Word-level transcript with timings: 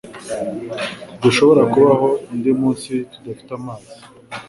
Ntidushobora 1.17 1.63
kubaho 1.71 2.07
undi 2.31 2.49
munsi 2.61 2.91
tudafite 3.11 3.51
amazi 3.59 3.91